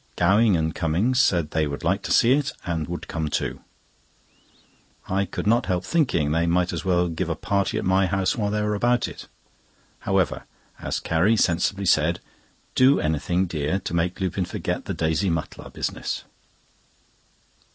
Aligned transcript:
Gowing 0.15 0.57
and 0.57 0.73
Cummings 0.73 1.21
said 1.21 1.51
they 1.51 1.67
would 1.67 1.83
like 1.83 2.01
to 2.01 2.11
see 2.11 2.31
it 2.31 2.53
and 2.65 2.87
would 2.87 3.07
come 3.07 3.27
too. 3.29 3.61
I 5.07 5.25
could 5.25 5.45
not 5.45 5.67
help 5.67 5.85
thinking 5.85 6.31
they 6.31 6.47
might 6.47 6.73
as 6.73 6.83
well 6.83 7.07
give 7.07 7.29
a 7.29 7.35
party 7.35 7.77
at 7.77 7.85
my 7.85 8.07
house 8.07 8.35
while 8.35 8.49
they 8.49 8.61
are 8.61 8.73
about 8.73 9.07
it. 9.07 9.27
However, 9.99 10.45
as 10.79 10.99
Carrie 10.99 11.37
sensibly 11.37 11.85
said: 11.85 12.19
"Do 12.73 12.99
anything, 12.99 13.45
dear, 13.45 13.77
to 13.81 13.93
make 13.93 14.19
Lupin 14.19 14.45
forget 14.45 14.85
the 14.85 14.95
Daisy 14.95 15.29
Mutlar 15.29 15.69
business." 15.71 16.23